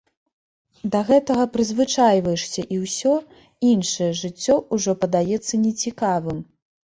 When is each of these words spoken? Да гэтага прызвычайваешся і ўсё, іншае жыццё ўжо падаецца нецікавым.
Да 0.93 0.99
гэтага 1.09 1.43
прызвычайваешся 1.57 2.61
і 2.77 2.79
ўсё, 2.85 3.13
іншае 3.71 4.09
жыццё 4.23 4.55
ўжо 4.79 4.91
падаецца 5.03 5.63
нецікавым. 5.67 6.39